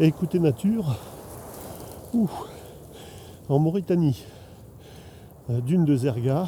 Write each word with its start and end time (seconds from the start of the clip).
et 0.00 0.06
écouter 0.06 0.38
nature. 0.38 0.96
Ouh, 2.14 2.30
en 3.48 3.58
Mauritanie, 3.58 4.24
euh, 5.50 5.60
dune 5.60 5.84
de 5.84 5.96
Zerga, 5.96 6.46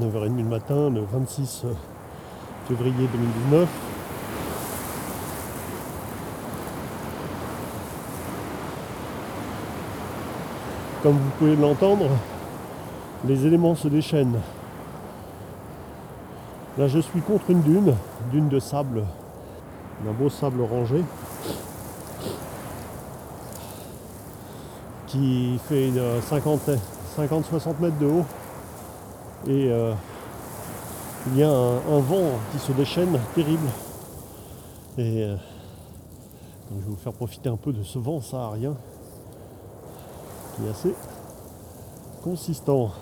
9h30 0.00 0.36
le 0.36 0.44
matin, 0.44 0.90
le 0.90 1.02
26 1.02 1.64
février 2.68 3.08
2019. 3.12 3.68
Comme 11.02 11.16
vous 11.16 11.30
pouvez 11.38 11.56
l'entendre, 11.56 12.08
les 13.26 13.46
éléments 13.46 13.74
se 13.74 13.88
déchaînent. 13.88 14.40
Là, 16.76 16.88
je 16.88 16.98
suis 16.98 17.20
contre 17.20 17.50
une 17.50 17.62
dune, 17.62 17.94
dune 18.30 18.48
de 18.48 18.60
sable, 18.60 19.04
un 20.08 20.12
beau 20.12 20.28
sable 20.28 20.60
orangé, 20.60 21.04
qui 25.06 25.58
fait 25.68 25.88
une 25.88 26.00
50-60 26.20 27.80
mètres 27.80 27.98
de 27.98 28.06
haut. 28.06 28.24
Et 29.46 29.70
euh, 29.70 29.92
il 31.28 31.38
y 31.38 31.42
a 31.42 31.50
un, 31.50 32.00
vent 32.00 32.30
qui 32.52 32.58
se 32.58 32.72
déchaîne 32.72 33.18
terrible. 33.34 33.68
Et 34.98 35.24
euh, 35.24 35.36
je 36.70 36.76
vais 36.76 36.90
vous 36.90 36.96
faire 36.96 37.12
profiter 37.12 37.48
un 37.48 37.56
peu 37.56 37.72
de 37.72 37.82
ce 37.82 37.98
vent 37.98 38.20
saharien 38.20 38.74
qui 40.56 40.66
est 40.66 40.70
assez 40.70 40.94
consistant. 42.22 42.92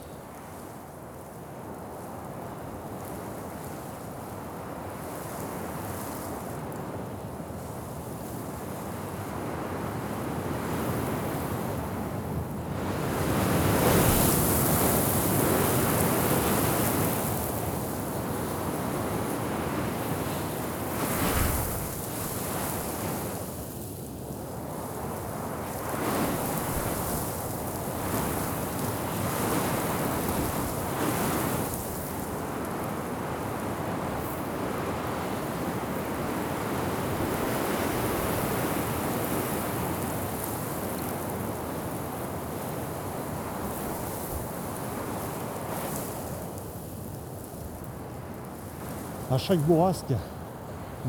À 49.30 49.38
chaque 49.38 49.58
bourrasque, 49.58 50.12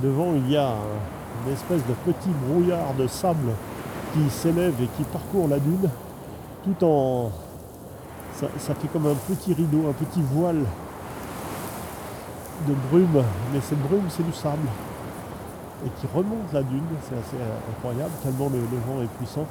devant 0.02 0.34
il 0.36 0.52
y 0.52 0.58
a 0.58 0.73
une 1.45 1.53
espèce 1.53 1.81
de 1.86 1.94
petit 2.06 2.30
brouillard 2.48 2.94
de 2.98 3.08
sable 3.08 3.52
qui 4.14 4.30
s'élève 4.30 4.73
et 4.81 4.88
qui 4.98 5.03
parcourt 5.03 5.48
la 5.48 5.59
dune, 5.59 5.89
tout 6.64 6.86
en... 6.86 7.31
Ça, 8.36 8.73
fait 8.73 8.88
comme 8.88 9.06
un 9.06 9.16
petit 9.16 9.53
rideau, 9.53 9.89
un 9.89 9.94
petit 9.94 10.22
voile 10.22 10.64
de 12.67 12.73
brume, 12.89 13.23
mais 13.53 13.59
cette 13.61 13.81
brume 13.81 14.06
c'est 14.09 14.23
du 14.23 14.31
sable, 14.31 14.67
et 15.86 15.89
qui 16.00 16.08
remonte 16.14 16.54
la 16.54 16.64
dune, 16.64 16.83
c'est 17.04 17.16
assez 17.16 17.44
incroyable, 17.70 18.11
tellement 18.23 18.50
le, 18.50 18.59
le 18.59 18.78
vent 18.88 19.02
est 19.02 19.17
puissant. 19.17 19.45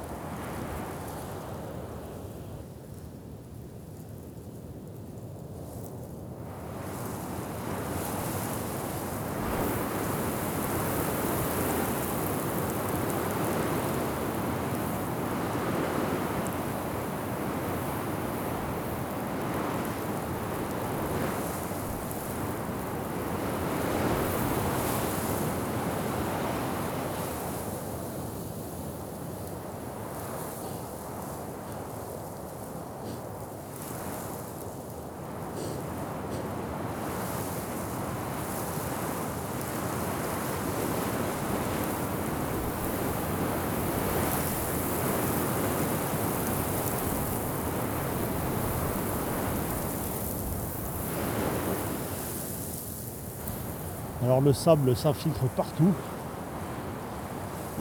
Alors 54.21 54.41
le 54.41 54.51
sable 54.51 54.95
s'infiltre 54.95 55.45
partout. 55.55 55.93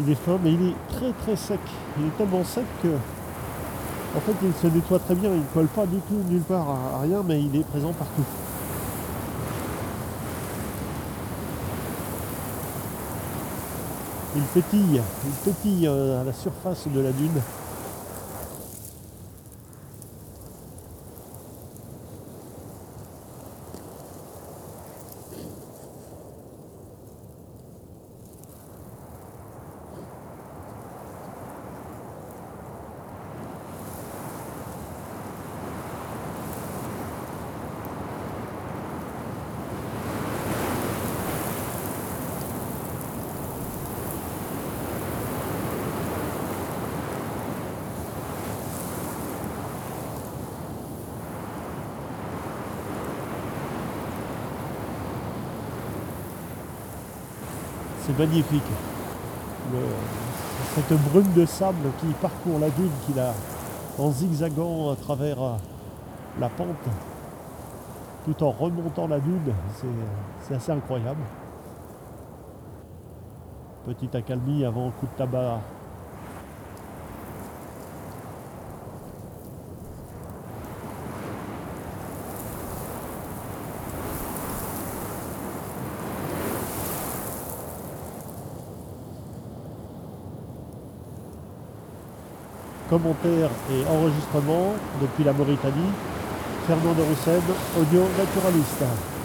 Il 0.00 0.10
est 0.10 0.14
fin, 0.14 0.38
mais 0.42 0.52
il 0.52 0.68
est 0.68 0.76
très 0.88 1.12
très 1.12 1.34
sec. 1.34 1.58
Il 1.98 2.06
est 2.06 2.16
tellement 2.16 2.44
sec 2.44 2.64
que, 2.82 2.88
en 2.88 4.20
fait, 4.20 4.34
il 4.44 4.54
se 4.54 4.72
nettoie 4.72 5.00
très 5.00 5.16
bien. 5.16 5.30
Il 5.30 5.40
ne 5.40 5.44
colle 5.52 5.66
pas 5.66 5.86
du 5.86 5.98
tout 5.98 6.22
nulle 6.28 6.42
part 6.42 6.68
à 6.68 7.00
rien, 7.02 7.22
mais 7.26 7.42
il 7.42 7.56
est 7.56 7.64
présent 7.64 7.92
partout. 7.92 8.24
Il 14.36 14.42
pétille, 14.42 15.02
il 15.24 15.52
pétille 15.52 15.86
euh, 15.88 16.20
à 16.20 16.24
la 16.24 16.32
surface 16.32 16.86
de 16.86 17.00
la 17.00 17.10
dune. 17.10 17.40
C'est 58.08 58.18
magnifique. 58.18 58.62
cette 60.74 60.98
brume 61.10 61.32
de 61.34 61.44
sable 61.44 61.90
qui 62.00 62.06
parcourt 62.20 62.58
la 62.58 62.70
dune, 62.70 62.90
qui 63.06 63.12
la, 63.12 63.34
en 63.98 64.10
zigzagant 64.10 64.92
à 64.92 64.96
travers 64.96 65.42
euh, 65.42 65.56
la 66.40 66.48
pente, 66.48 66.68
tout 68.24 68.42
en 68.42 68.50
remontant 68.50 69.06
la 69.08 69.20
dune, 69.20 69.52
c'est 70.42 70.54
assez 70.54 70.72
incroyable. 70.72 71.20
Petite 73.84 74.14
accalmie 74.14 74.64
avant 74.64 74.90
coup 74.90 75.06
de 75.06 75.18
tabac 75.18 75.60
commentaires 92.88 93.50
et 93.70 93.84
enregistrements 93.88 94.74
depuis 95.00 95.24
la 95.24 95.32
Mauritanie. 95.32 95.92
Fernand 96.66 96.92
de 96.92 97.02
audio 97.80 98.02
naturaliste. 98.18 99.17